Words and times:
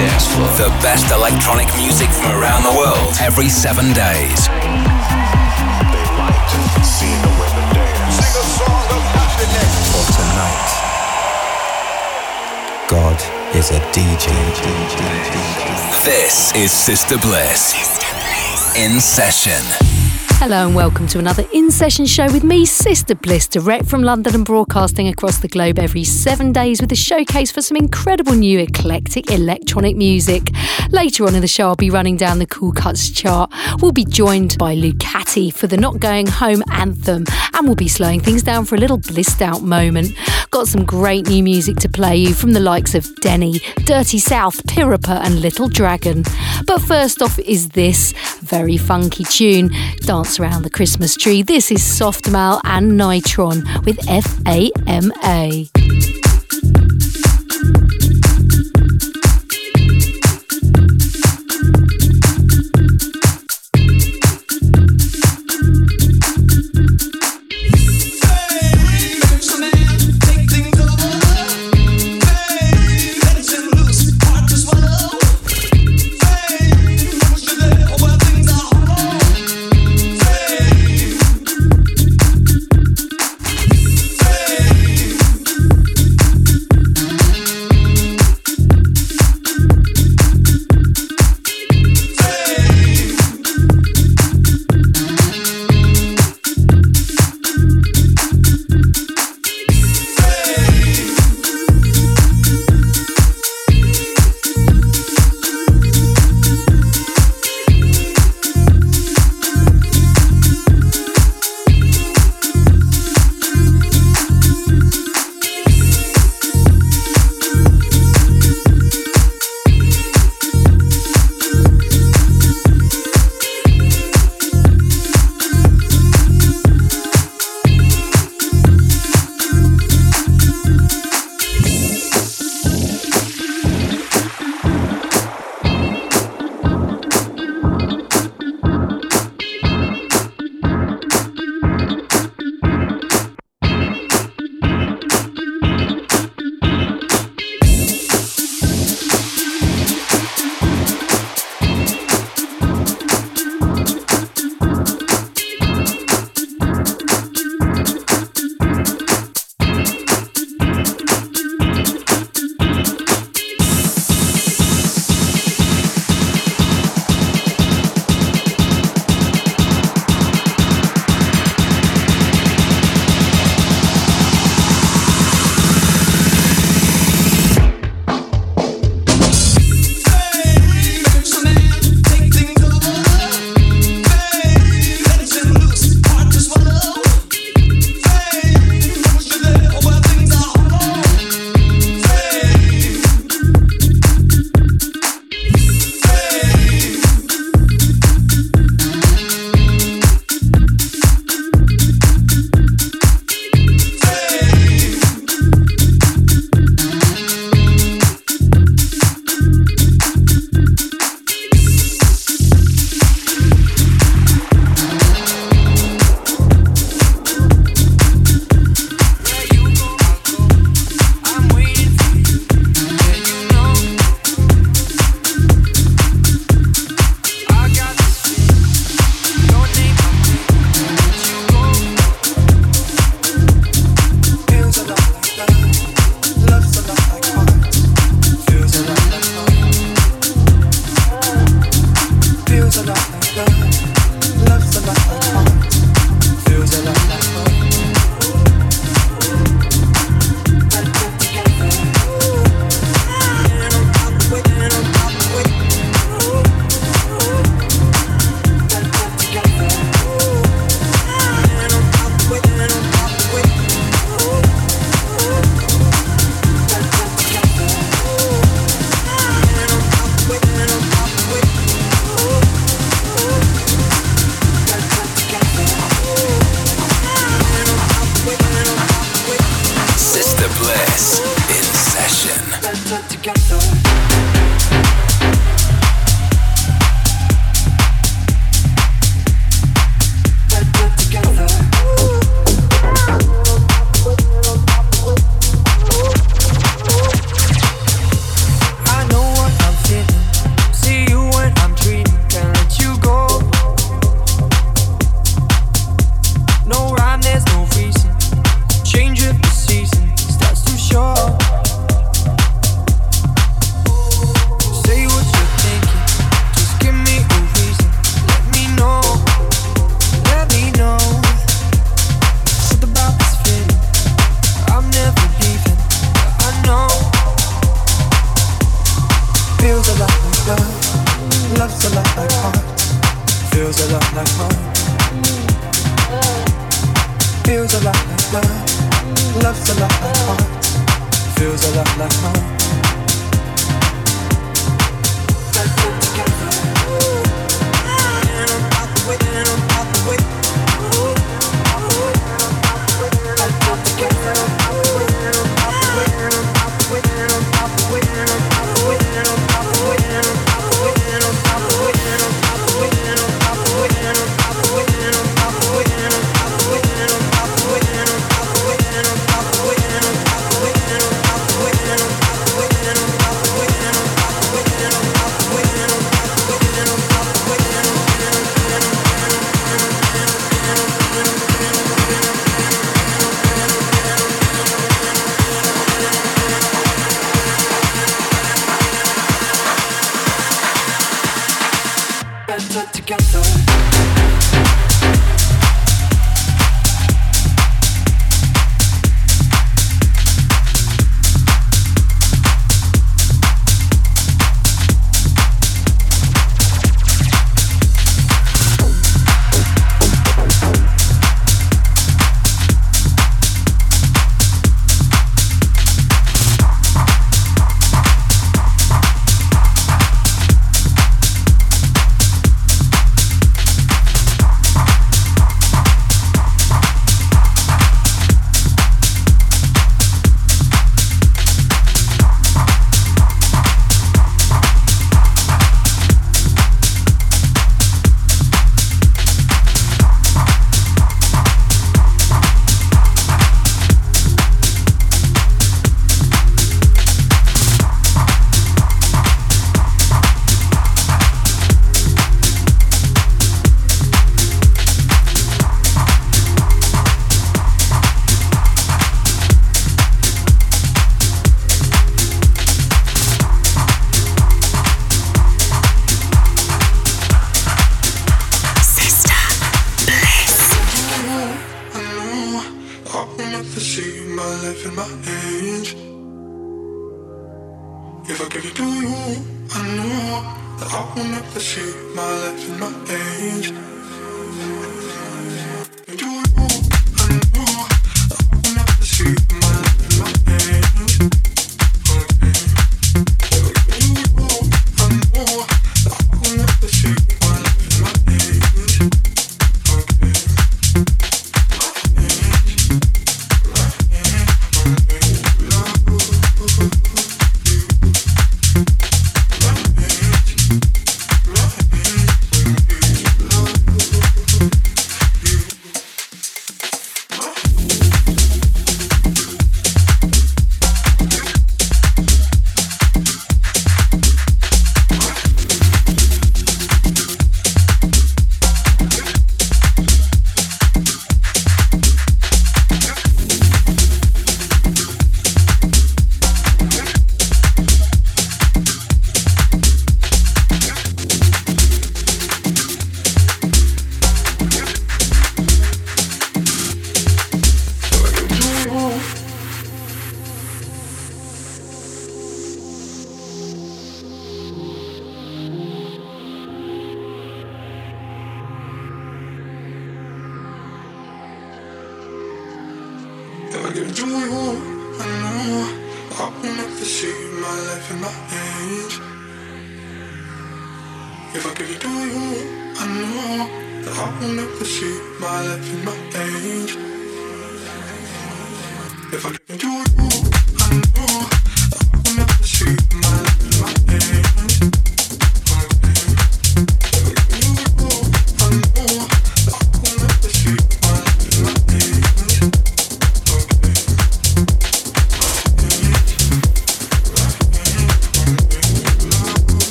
dance 0.00 0.26
floor. 0.32 0.48
The 0.56 0.70
best 0.80 1.12
electronic 1.12 1.68
music 1.76 2.08
from 2.08 2.32
around 2.32 2.62
the 2.62 2.72
world 2.72 3.12
every 3.20 3.48
seven 3.48 3.92
days. 3.92 4.48
For 9.90 10.04
tonight, 10.16 10.68
God 12.88 13.18
is 13.54 13.70
a 13.70 13.80
DJ. 13.92 14.32
This 16.04 16.54
is 16.54 16.72
Sister 16.72 17.18
Bliss. 17.18 17.74
In 18.76 19.00
session. 19.00 19.99
Hello 20.40 20.66
and 20.66 20.74
welcome 20.74 21.06
to 21.08 21.18
another 21.18 21.44
in 21.52 21.70
session 21.70 22.06
show 22.06 22.24
with 22.32 22.42
me, 22.42 22.64
Sister 22.64 23.14
Bliss, 23.14 23.46
direct 23.46 23.84
from 23.84 24.02
London 24.02 24.34
and 24.34 24.42
broadcasting 24.42 25.06
across 25.06 25.36
the 25.36 25.48
globe 25.48 25.78
every 25.78 26.02
seven 26.02 26.50
days 26.50 26.80
with 26.80 26.90
a 26.92 26.96
showcase 26.96 27.52
for 27.52 27.60
some 27.60 27.76
incredible 27.76 28.32
new 28.32 28.58
eclectic 28.58 29.30
electronic 29.30 29.98
music. 29.98 30.44
Later 30.88 31.26
on 31.26 31.34
in 31.34 31.42
the 31.42 31.46
show, 31.46 31.68
I'll 31.68 31.76
be 31.76 31.90
running 31.90 32.16
down 32.16 32.38
the 32.38 32.46
Cool 32.46 32.72
Cuts 32.72 33.10
chart. 33.10 33.52
We'll 33.82 33.92
be 33.92 34.06
joined 34.06 34.56
by 34.56 34.74
Lucati 34.74 35.52
for 35.52 35.66
the 35.66 35.76
Not 35.76 36.00
Going 36.00 36.26
Home 36.26 36.62
anthem, 36.70 37.26
and 37.52 37.66
we'll 37.66 37.76
be 37.76 37.86
slowing 37.86 38.20
things 38.20 38.42
down 38.42 38.64
for 38.64 38.76
a 38.76 38.78
little 38.78 38.96
blissed 38.96 39.42
out 39.42 39.62
moment. 39.62 40.14
Got 40.50 40.68
some 40.68 40.86
great 40.86 41.28
new 41.28 41.44
music 41.44 41.76
to 41.76 41.88
play 41.88 42.16
you 42.16 42.32
from 42.32 42.54
the 42.54 42.60
likes 42.60 42.94
of 42.94 43.14
Denny, 43.16 43.60
Dirty 43.84 44.18
South, 44.18 44.64
Pirupa, 44.64 45.20
and 45.22 45.42
Little 45.42 45.68
Dragon. 45.68 46.24
But 46.66 46.80
first 46.80 47.20
off 47.20 47.38
is 47.38 47.68
this 47.68 48.12
very 48.40 48.78
funky 48.78 49.24
tune, 49.24 49.70
Dance 49.98 50.29
Around 50.38 50.62
the 50.62 50.70
Christmas 50.70 51.16
Tree. 51.16 51.42
This 51.42 51.72
is 51.72 51.82
Soft 51.82 52.30
Mal 52.30 52.60
and 52.62 52.92
Nitron 52.92 53.64
with 53.84 53.98
FAMA. 54.06 55.68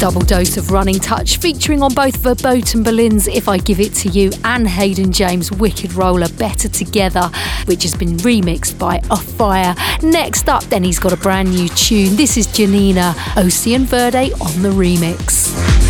Double 0.00 0.22
dose 0.22 0.56
of 0.56 0.70
running 0.70 0.98
touch 0.98 1.36
featuring 1.36 1.82
on 1.82 1.92
both 1.92 2.16
Verboten 2.16 2.82
Berlin's 2.82 3.28
If 3.28 3.50
I 3.50 3.58
Give 3.58 3.80
It 3.80 3.92
To 3.96 4.08
You 4.08 4.30
and 4.44 4.66
Hayden 4.66 5.12
James' 5.12 5.52
Wicked 5.52 5.92
Roller 5.92 6.28
Better 6.38 6.70
Together, 6.70 7.30
which 7.66 7.82
has 7.82 7.94
been 7.94 8.16
remixed 8.16 8.78
by 8.78 9.02
Afire. 9.10 9.74
Next 10.02 10.48
up, 10.48 10.64
then 10.64 10.84
he's 10.84 10.98
got 10.98 11.12
a 11.12 11.18
brand 11.18 11.50
new 11.50 11.68
tune. 11.68 12.16
This 12.16 12.38
is 12.38 12.46
Janina, 12.46 13.14
Ocean 13.36 13.84
Verde 13.84 14.32
on 14.40 14.62
the 14.62 14.70
remix. 14.70 15.89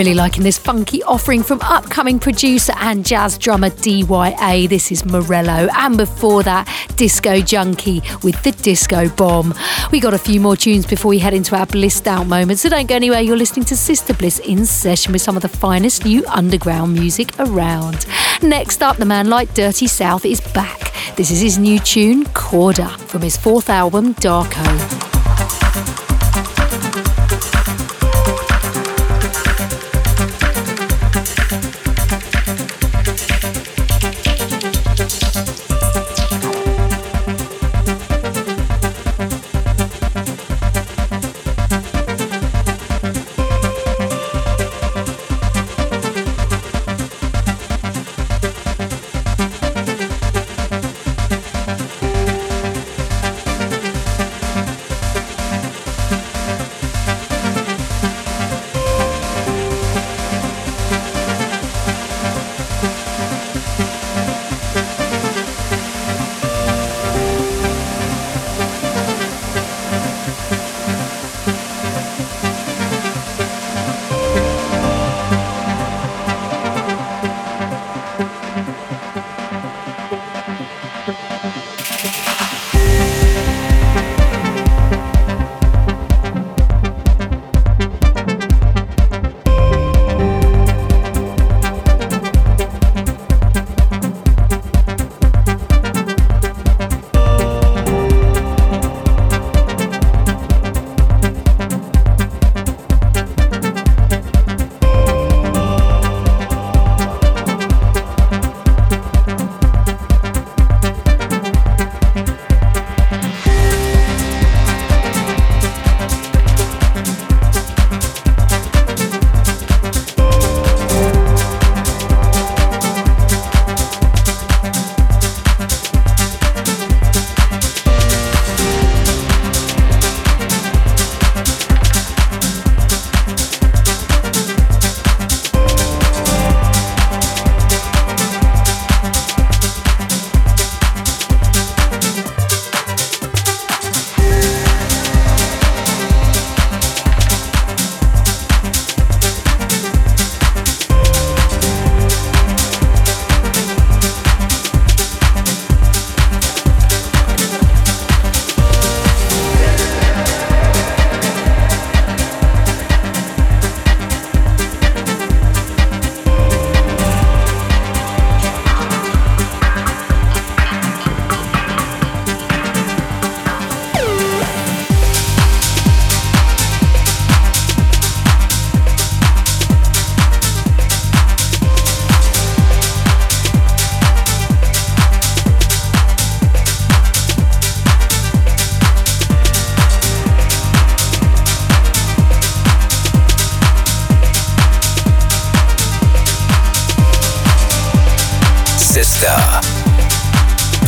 Really 0.00 0.14
liking 0.14 0.44
this 0.44 0.56
funky 0.56 1.02
offering 1.02 1.42
from 1.42 1.60
upcoming 1.60 2.18
producer 2.18 2.72
and 2.78 3.04
jazz 3.04 3.36
drummer 3.36 3.68
DYA. 3.68 4.66
This 4.66 4.90
is 4.90 5.04
Morello. 5.04 5.68
And 5.76 5.98
before 5.98 6.42
that, 6.44 6.66
Disco 6.96 7.42
Junkie 7.42 8.00
with 8.22 8.42
the 8.42 8.52
Disco 8.52 9.10
Bomb. 9.10 9.52
We 9.92 10.00
got 10.00 10.14
a 10.14 10.18
few 10.18 10.40
more 10.40 10.56
tunes 10.56 10.86
before 10.86 11.10
we 11.10 11.18
head 11.18 11.34
into 11.34 11.54
our 11.54 11.66
blissed 11.66 12.08
out 12.08 12.26
moment, 12.26 12.60
so 12.60 12.70
don't 12.70 12.88
go 12.88 12.94
anywhere. 12.94 13.20
You're 13.20 13.36
listening 13.36 13.66
to 13.66 13.76
Sister 13.76 14.14
Bliss 14.14 14.38
in 14.38 14.64
session 14.64 15.12
with 15.12 15.20
some 15.20 15.36
of 15.36 15.42
the 15.42 15.50
finest 15.50 16.06
new 16.06 16.24
underground 16.28 16.94
music 16.94 17.38
around. 17.38 18.06
Next 18.40 18.82
up, 18.82 18.96
the 18.96 19.04
man 19.04 19.28
like 19.28 19.52
Dirty 19.52 19.86
South 19.86 20.24
is 20.24 20.40
back. 20.54 20.94
This 21.16 21.30
is 21.30 21.42
his 21.42 21.58
new 21.58 21.78
tune, 21.78 22.24
Corda, 22.32 22.88
from 23.00 23.20
his 23.20 23.36
fourth 23.36 23.68
album, 23.68 24.14
Darko. 24.14 24.99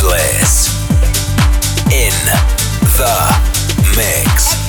Bliss 0.01 0.73
in 1.91 2.15
the 2.97 3.13
mix. 3.95 4.62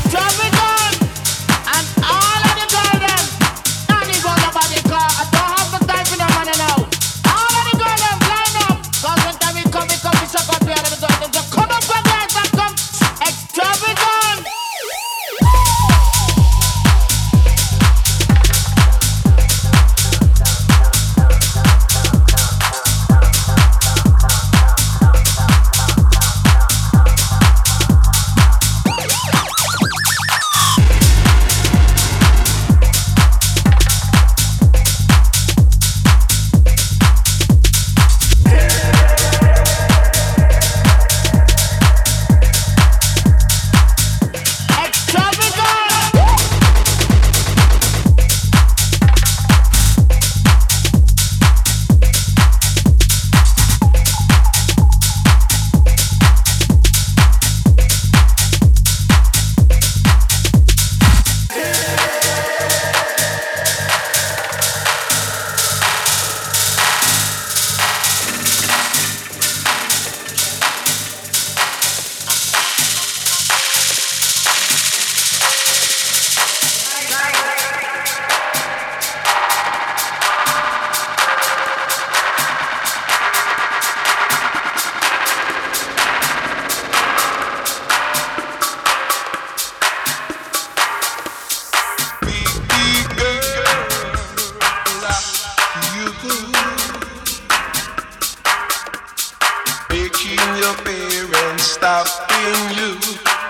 stop 101.64 102.08
being 102.28 102.78
you. 102.78 102.98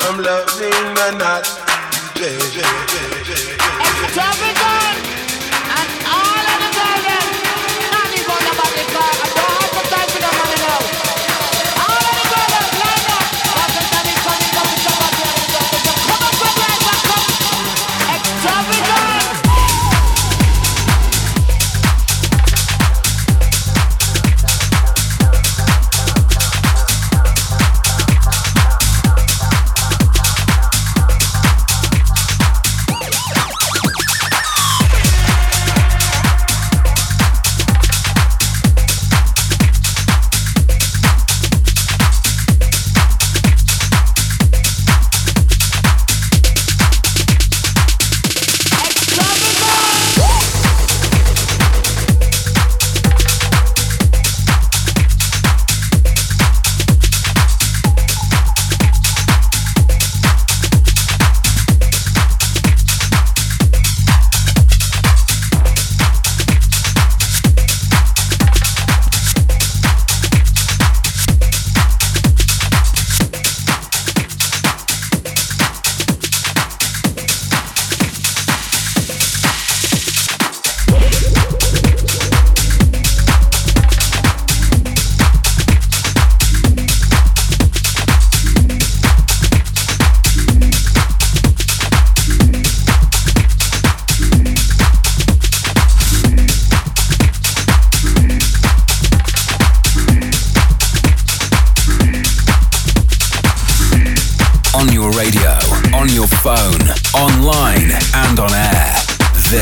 I'm 0.01 0.21
loving 0.21 0.93
the 0.95 1.11
night. 1.17 1.47
Yeah, 2.15 2.29
yeah, 2.55 3.57
yeah, 3.57 3.62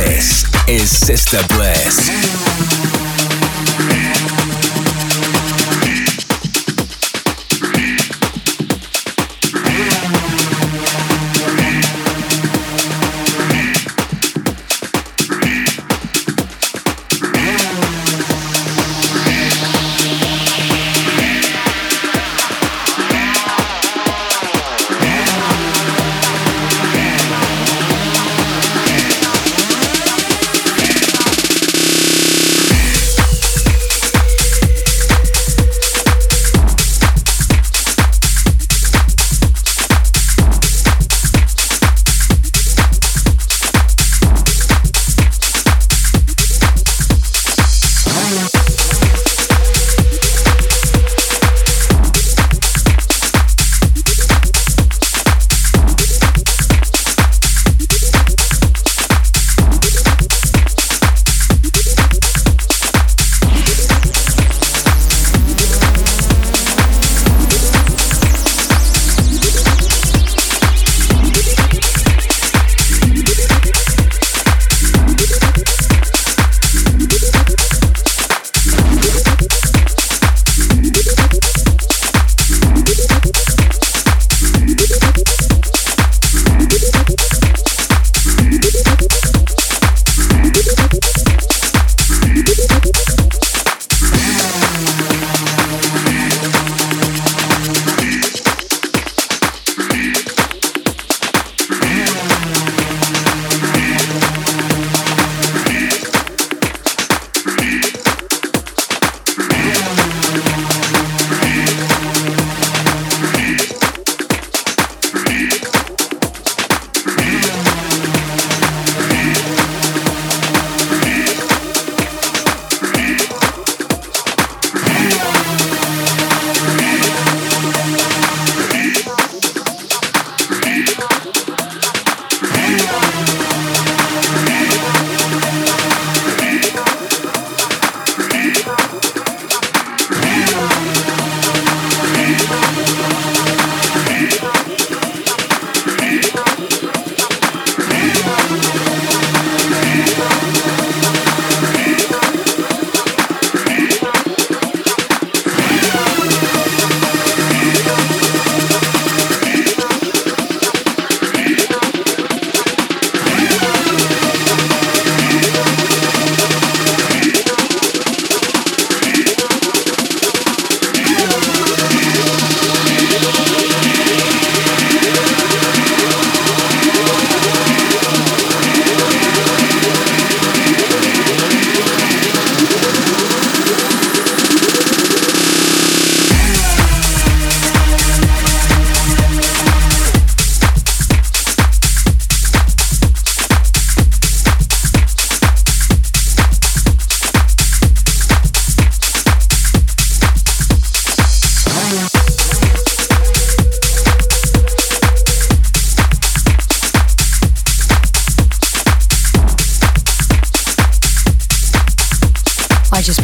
This 0.04 0.46
is 0.68 0.90
Sister 0.90 1.38
Bliss. 1.50 2.10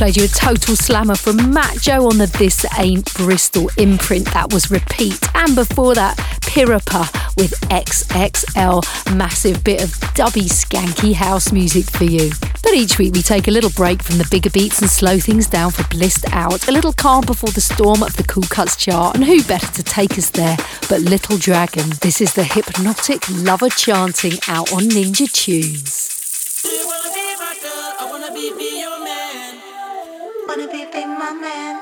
Played 0.07 0.15
you 0.15 0.23
a 0.23 0.27
total 0.29 0.77
slammer 0.77 1.15
from 1.15 1.51
Matt 1.51 1.81
Joe 1.81 2.07
on 2.07 2.17
the 2.17 2.27
This 2.27 2.65
Ain't 2.79 3.13
Bristol 3.15 3.69
imprint. 3.75 4.31
That 4.31 4.53
was 4.53 4.71
Repeat. 4.71 5.19
And 5.35 5.53
before 5.53 5.95
that, 5.95 6.15
Pirupa 6.43 7.11
with 7.35 7.51
XXL. 7.69 9.17
Massive 9.17 9.61
bit 9.65 9.83
of 9.83 9.89
dubby 10.15 10.47
skanky 10.47 11.13
house 11.13 11.51
music 11.51 11.91
for 11.91 12.05
you. 12.05 12.31
But 12.63 12.73
each 12.73 12.97
week 12.97 13.15
we 13.15 13.21
take 13.21 13.49
a 13.49 13.51
little 13.51 13.69
break 13.71 14.01
from 14.01 14.17
the 14.17 14.27
bigger 14.31 14.49
beats 14.49 14.79
and 14.79 14.89
slow 14.89 15.19
things 15.19 15.45
down 15.45 15.71
for 15.71 15.83
Blissed 15.89 16.31
Out. 16.31 16.69
A 16.69 16.71
little 16.71 16.93
calm 16.93 17.25
before 17.25 17.51
the 17.51 17.59
storm 17.59 18.01
of 18.01 18.15
the 18.15 18.23
Cool 18.23 18.43
Cuts 18.43 18.77
chart. 18.77 19.13
And 19.13 19.25
who 19.25 19.43
better 19.43 19.67
to 19.73 19.83
take 19.83 20.17
us 20.17 20.29
there 20.29 20.55
but 20.87 21.01
Little 21.01 21.37
Dragon? 21.37 21.89
This 21.99 22.21
is 22.21 22.33
the 22.33 22.45
hypnotic 22.45 23.27
lover 23.29 23.67
chanting 23.67 24.39
out 24.47 24.71
on 24.71 24.83
Ninja 24.83 25.29
Tunes. 25.29 27.06
Wanna 30.57 30.71
be, 30.71 30.85
be 30.91 31.05
my 31.05 31.33
man. 31.33 31.79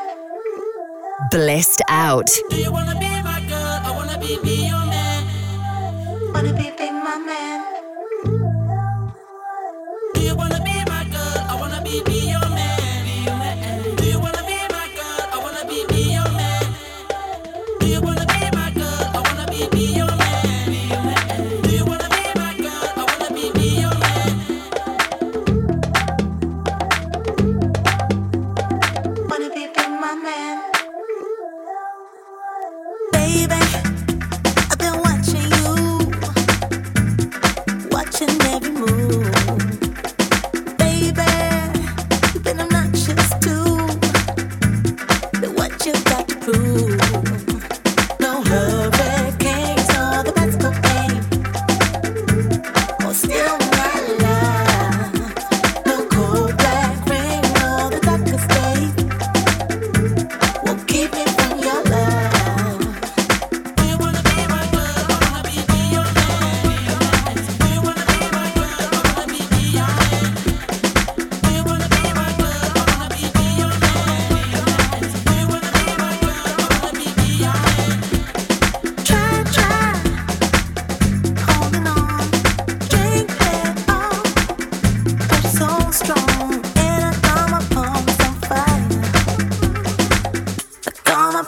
Blissed 1.31 1.81
out. 1.87 2.27
Do 2.49 2.57
you 2.57 2.73
wanna 2.73 2.93
be 2.99 3.07
my 3.23 3.39
girl? 3.47 3.79
I 3.87 3.91
wanna 3.95 4.19
be, 4.19 4.37
be 4.43 4.67
your 4.67 4.85
man. 4.85 6.33
Wanna 6.33 6.51
be, 6.51 6.71
be 6.77 6.91
my 6.91 7.17
man. 7.17 7.64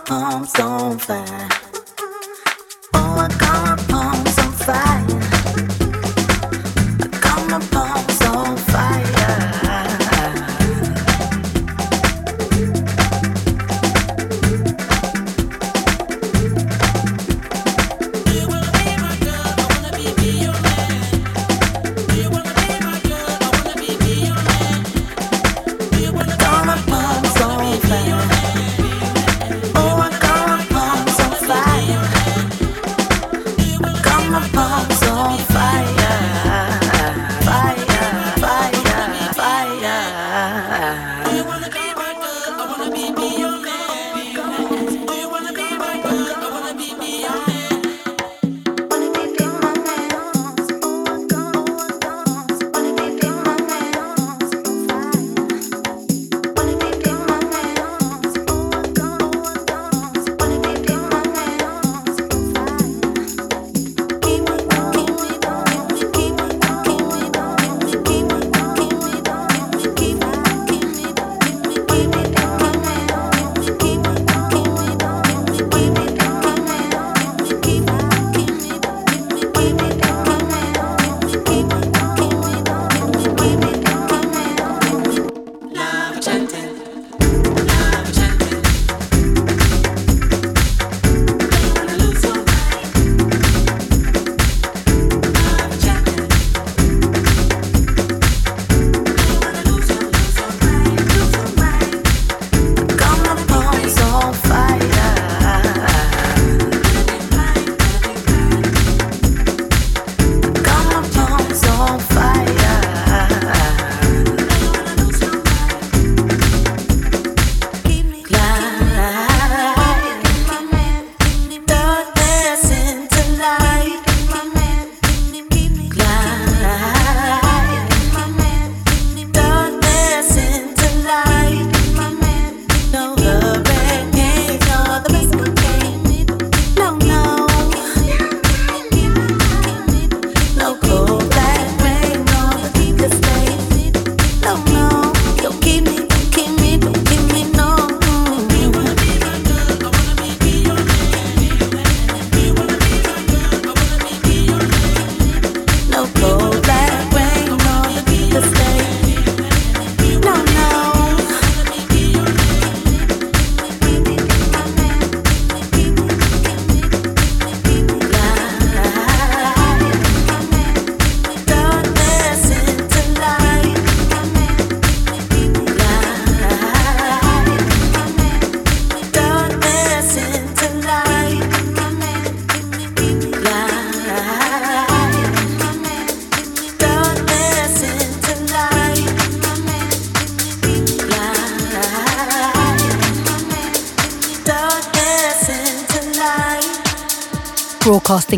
Palms 0.06 0.60
on 0.60 1.00
fire. 1.00 1.50
Oh, 2.93 3.18
I 3.20 3.28
got 3.39 3.80
palms 3.88 4.38
on 4.39 4.52
fire. 4.54 5.16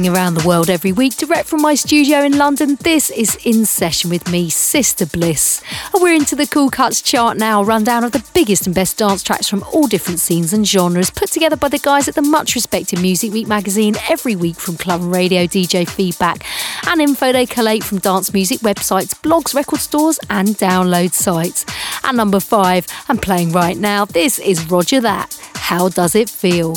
Around 0.08 0.36
the 0.36 0.47
world 0.47 0.70
every 0.70 0.93
week, 0.93 1.18
direct 1.18 1.50
from 1.50 1.62
my 1.62 1.76
studio 1.76 2.20
in 2.20 2.38
London, 2.38 2.76
this 2.76 3.12
is 3.12 3.38
In 3.43 3.66
Session 3.66 4.10
with 4.10 4.32
me, 4.32 4.50
Sister 4.50 5.06
Bliss. 5.06 5.62
And 5.93 6.02
we're 6.02 6.14
into 6.14 6.38
the 6.38 6.47
Cool 6.47 6.70
Cuts 6.70 7.02
chart 7.02 7.38
now, 7.38 7.62
rundown 7.62 8.06
of 8.06 8.14
the 8.14 8.24
biggest 8.34 8.66
and 8.66 8.74
best 8.74 8.97
dance 8.97 9.22
tracks 9.22 9.50
from 9.50 9.62
all 9.74 9.88
different 9.88 10.22
scenes 10.22 10.54
and 10.54 10.66
genres, 10.66 11.10
put 11.10 11.30
together 11.30 11.58
by 11.58 11.68
the 11.68 11.80
guys 11.80 12.08
at 12.08 12.16
the 12.16 12.22
much 12.22 12.56
respected 12.56 13.02
Music 13.02 13.34
Week 13.34 13.45
magazine 13.45 13.95
every 14.10 14.38
week 14.38 14.56
from 14.56 14.78
club 14.78 15.02
and 15.02 15.12
radio 15.12 15.45
DJ 15.45 15.88
feedback 15.88 16.45
and 16.88 17.02
info 17.02 17.34
they 17.34 17.45
collate 17.45 17.84
from 17.84 18.00
dance 18.00 18.34
music 18.34 18.60
websites, 18.60 19.14
blogs, 19.22 19.54
record 19.54 19.80
stores, 19.80 20.18
and 20.30 20.50
download 20.50 21.14
sites. 21.14 21.66
At 22.04 22.16
number 22.16 22.39
five, 22.39 22.88
and 23.10 23.22
playing 23.22 23.52
right 23.52 23.78
now, 23.78 24.06
this 24.06 24.39
is 24.39 24.72
Roger 24.72 25.02
That. 25.02 25.38
How 25.56 25.89
does 25.89 26.16
it 26.16 26.30
feel? 26.30 26.76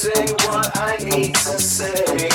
say 0.00 0.32
what 0.46 0.70
I 0.78 0.96
need 1.04 1.34
to 1.34 1.58
say. 1.58 2.29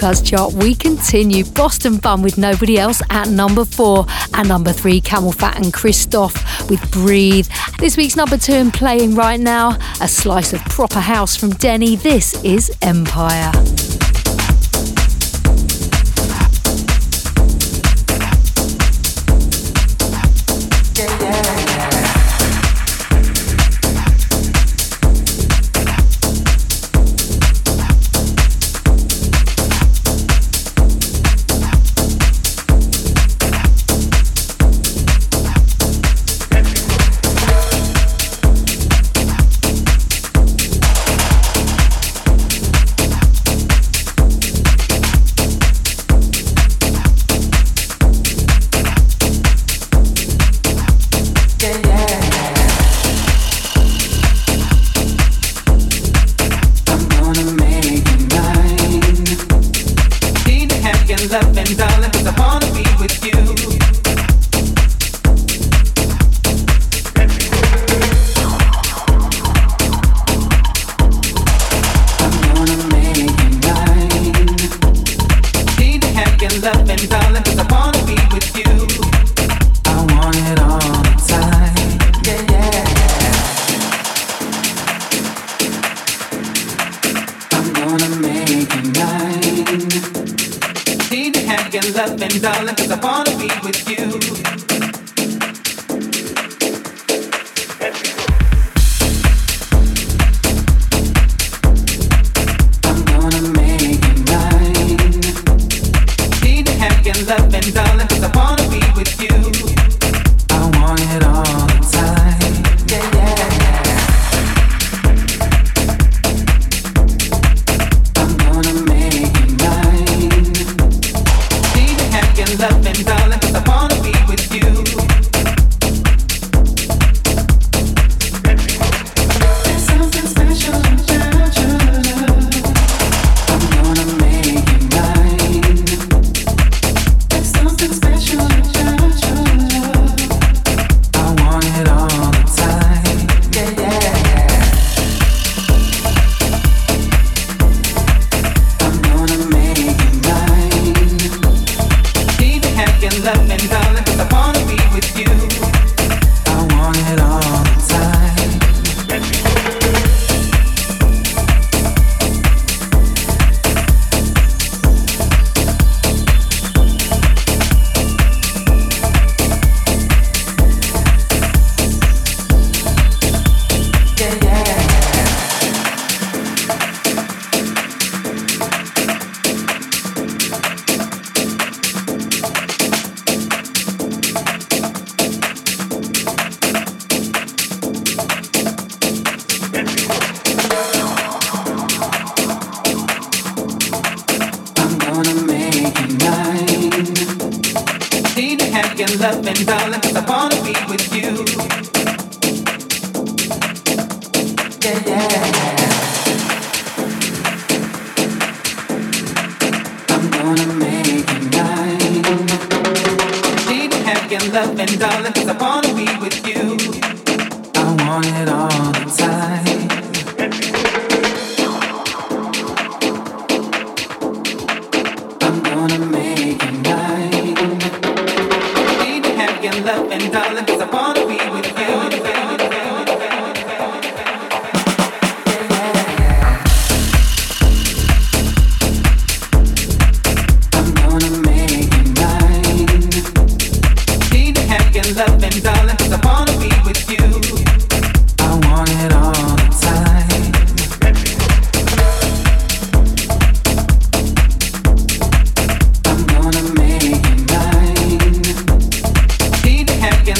Chart, 0.00 0.54
we 0.54 0.74
continue 0.74 1.44
Boston 1.44 1.98
Bun 1.98 2.22
with 2.22 2.38
Nobody 2.38 2.78
Else 2.78 3.02
at 3.10 3.28
number 3.28 3.66
four. 3.66 4.06
and 4.32 4.48
number 4.48 4.72
three, 4.72 4.98
CamelPhat 4.98 5.56
and 5.56 5.74
Christoph 5.74 6.70
with 6.70 6.90
Breathe. 6.90 7.46
This 7.78 7.98
week's 7.98 8.16
number 8.16 8.38
two 8.38 8.54
and 8.54 8.72
playing 8.72 9.14
right 9.14 9.38
now, 9.38 9.76
a 10.00 10.08
slice 10.08 10.54
of 10.54 10.60
proper 10.64 11.00
house 11.00 11.36
from 11.36 11.50
Denny. 11.50 11.96
This 11.96 12.42
is 12.42 12.74
Empire. 12.80 13.52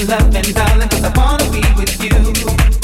love 0.05 0.34
and 0.34 0.55
darling, 0.55 0.88
cause 0.88 1.05
I 1.05 1.12
wanna 1.16 1.51
be 1.51 1.61
with 1.76 2.03
you. 2.03 2.79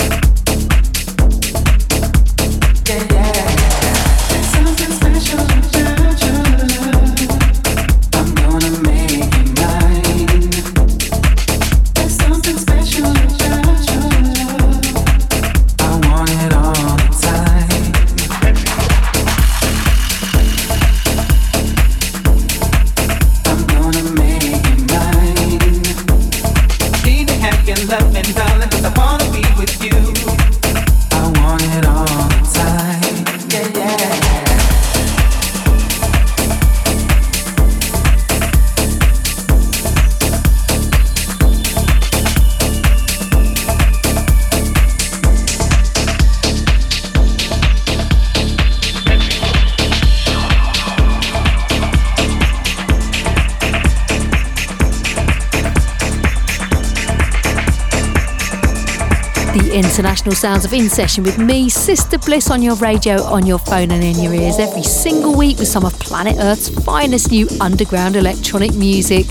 Sounds 60.34 60.64
of 60.64 60.72
In 60.72 60.88
Session 60.88 61.22
with 61.22 61.38
me, 61.38 61.68
Sister 61.68 62.18
Bliss, 62.18 62.50
on 62.50 62.60
your 62.60 62.74
radio, 62.76 63.22
on 63.22 63.46
your 63.46 63.58
phone, 63.58 63.90
and 63.92 64.02
in 64.02 64.18
your 64.18 64.34
ears 64.34 64.58
every 64.58 64.82
single 64.82 65.36
week 65.36 65.58
with 65.58 65.68
some 65.68 65.84
of 65.84 65.92
planet 66.00 66.36
Earth's 66.40 66.68
finest 66.68 67.30
new 67.30 67.46
underground 67.60 68.16
electronic 68.16 68.74
music. 68.74 69.26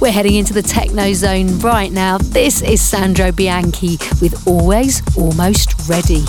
We're 0.00 0.10
heading 0.10 0.34
into 0.34 0.52
the 0.52 0.62
techno 0.62 1.12
zone 1.12 1.58
right 1.60 1.92
now. 1.92 2.18
This 2.18 2.60
is 2.62 2.82
Sandro 2.82 3.30
Bianchi 3.30 3.98
with 4.20 4.46
Always 4.46 5.02
Almost 5.16 5.88
Ready. 5.88 6.24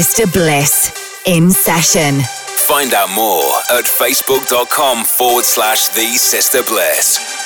Sister 0.00 0.28
Bliss 0.28 0.92
in 1.26 1.50
session. 1.50 2.20
Find 2.68 2.94
out 2.94 3.10
more 3.16 3.52
at 3.76 3.84
facebook.com 3.84 5.04
forward 5.04 5.44
slash 5.44 5.88
the 5.88 6.16
Sister 6.16 6.62
Bliss. 6.62 7.37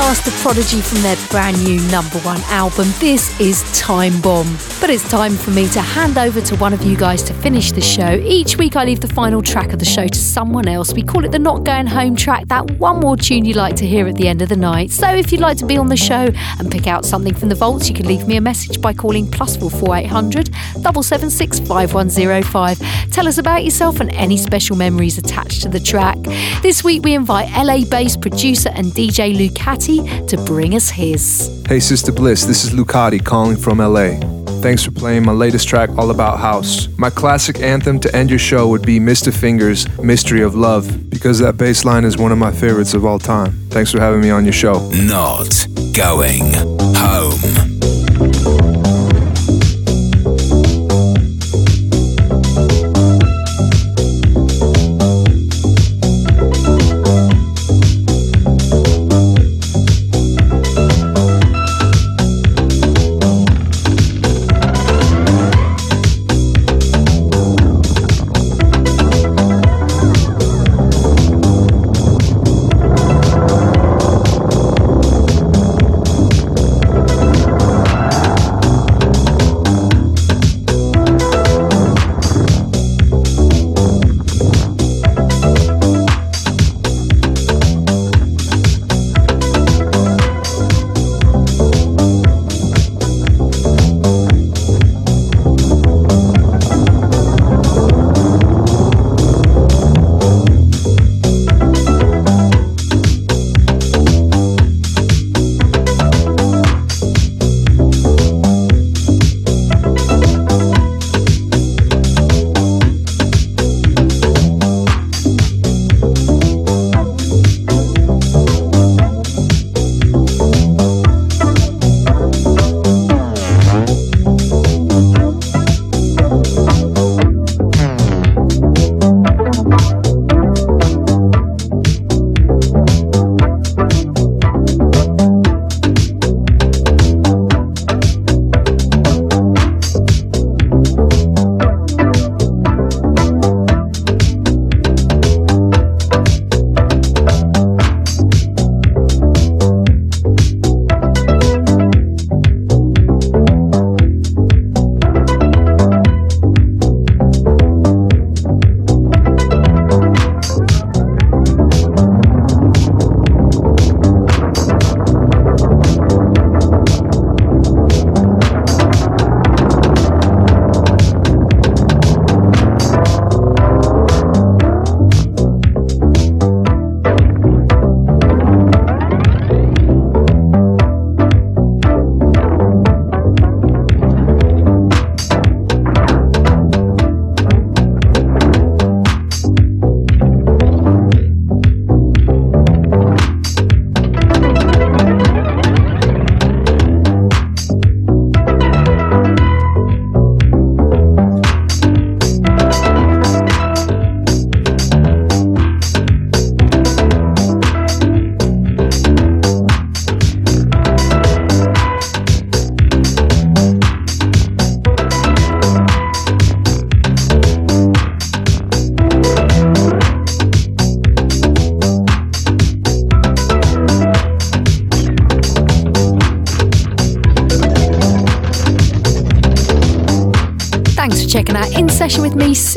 Of 0.00 0.34
Prodigy 0.40 0.80
from 0.80 1.02
their 1.02 1.16
brand 1.28 1.62
new 1.62 1.78
number 1.90 2.18
one 2.20 2.40
album. 2.44 2.88
This 2.98 3.38
is 3.38 3.62
Time 3.78 4.18
Bomb. 4.22 4.50
But 4.80 4.88
it's 4.88 5.08
time 5.10 5.36
for 5.36 5.50
me 5.50 5.68
to 5.68 5.80
hand 5.80 6.16
over 6.16 6.40
to 6.40 6.56
one 6.56 6.72
of 6.72 6.82
you 6.82 6.96
guys 6.96 7.22
to 7.24 7.34
finish 7.34 7.70
the 7.70 7.82
show. 7.82 8.12
Each 8.24 8.56
week 8.56 8.76
I 8.76 8.84
leave 8.84 9.00
the 9.00 9.08
final 9.08 9.42
track 9.42 9.74
of 9.74 9.78
the 9.78 9.84
show 9.84 10.08
to 10.08 10.18
someone 10.18 10.68
else. 10.68 10.94
We 10.94 11.02
call 11.02 11.26
it 11.26 11.32
the 11.32 11.38
Not 11.38 11.64
Going 11.64 11.86
Home 11.86 12.16
track, 12.16 12.48
that 12.48 12.70
one 12.72 13.00
more 13.00 13.14
tune 13.14 13.44
you 13.44 13.52
like 13.52 13.76
to 13.76 13.86
hear 13.86 14.06
at 14.08 14.14
the 14.14 14.26
end 14.26 14.40
of 14.40 14.48
the 14.48 14.56
night. 14.56 14.90
So 14.90 15.06
if 15.06 15.32
you'd 15.32 15.42
like 15.42 15.58
to 15.58 15.66
be 15.66 15.76
on 15.76 15.88
the 15.88 15.98
show 15.98 16.30
and 16.58 16.72
pick 16.72 16.86
out 16.86 17.04
something 17.04 17.34
from 17.34 17.50
the 17.50 17.54
vaults, 17.54 17.88
you 17.90 17.94
can 17.94 18.06
leave 18.06 18.26
me 18.26 18.36
a 18.36 18.40
message 18.40 18.80
by 18.80 18.94
calling 18.94 19.30
plus 19.30 19.56
four 19.56 19.70
four 19.70 19.96
eight 19.96 20.06
hundred 20.06 20.50
double 20.80 21.02
seven 21.02 21.28
six 21.28 21.60
five 21.60 21.92
one 21.92 22.08
zero 22.08 22.42
five. 22.42 22.78
Tell 23.10 23.28
us 23.28 23.36
about 23.36 23.64
yourself 23.64 24.00
and 24.00 24.10
any 24.12 24.38
special 24.38 24.76
memories 24.76 25.18
attached 25.18 25.60
to 25.62 25.68
the 25.68 25.80
track. 25.80 26.16
This 26.62 26.82
week 26.82 27.02
we 27.02 27.14
invite 27.14 27.50
LA 27.52 27.84
based 27.84 28.22
producer 28.22 28.70
and 28.70 28.86
DJ 28.92 29.36
Lucati 29.36 29.89
to 29.98 30.36
bring 30.46 30.74
us 30.74 30.90
his. 30.90 31.62
Hey 31.66 31.80
Sister 31.80 32.12
Bliss, 32.12 32.44
this 32.44 32.64
is 32.64 32.70
Lucati 32.72 33.24
calling 33.24 33.56
from 33.56 33.78
LA. 33.78 34.18
Thanks 34.60 34.84
for 34.84 34.90
playing 34.90 35.24
my 35.24 35.32
latest 35.32 35.68
track, 35.68 35.88
All 35.96 36.10
About 36.10 36.38
House. 36.38 36.88
My 36.98 37.08
classic 37.08 37.60
anthem 37.60 37.98
to 38.00 38.14
end 38.14 38.28
your 38.28 38.38
show 38.38 38.68
would 38.68 38.82
be 38.82 39.00
Mr. 39.00 39.34
Fingers' 39.34 39.88
Mystery 39.98 40.42
of 40.42 40.54
Love, 40.54 41.08
because 41.08 41.38
that 41.38 41.56
bass 41.56 41.84
line 41.84 42.04
is 42.04 42.18
one 42.18 42.30
of 42.30 42.36
my 42.36 42.52
favorites 42.52 42.92
of 42.92 43.06
all 43.06 43.18
time. 43.18 43.52
Thanks 43.70 43.90
for 43.90 44.00
having 44.00 44.20
me 44.20 44.30
on 44.30 44.44
your 44.44 44.52
show. 44.52 44.86
Not 44.90 45.66
going 45.94 46.52
home. 46.94 47.79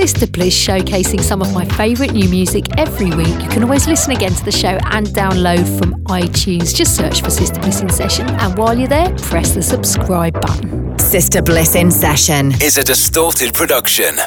Sister 0.04 0.28
Bliss, 0.28 0.54
showcasing 0.54 1.22
some 1.22 1.41
of 1.41 1.54
my 1.54 1.64
favourite 1.64 2.12
new 2.12 2.28
music 2.28 2.66
every 2.78 3.10
week. 3.12 3.41
You 3.41 3.47
can 3.47 3.64
always 3.64 3.88
listen 3.88 4.12
again 4.12 4.34
to 4.34 4.43
the 4.43 4.51
show 4.51 4.78
and 4.91 5.08
download 5.08 5.66
from 5.80 5.93
iTunes. 6.08 6.76
Just 6.76 6.97
search 6.97 7.22
for 7.22 7.30
Sister 7.30 7.58
Bliss 7.62 7.80
in 7.80 7.88
Session, 7.88 8.28
and 8.28 8.58
while 8.58 8.78
you're 8.78 8.89
there, 8.89 9.16
press 9.20 9.54
the 9.54 9.62
subscribe 9.62 10.34
button. 10.41 10.99
Sister 10.99 11.41
Bliss 11.41 11.76
in 11.76 11.89
Session 11.89 12.51
is 12.62 12.76
a 12.76 12.84
distorted 12.84 13.54
production. 13.54 14.18